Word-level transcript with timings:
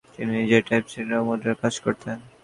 তিনি 0.15 0.31
নিজেই 0.37 0.63
টাইপসেটিং 0.67 1.17
ও 1.19 1.27
মুদ্রণের 1.27 1.57
কাজ 1.61 1.73
করতেন। 1.85 2.17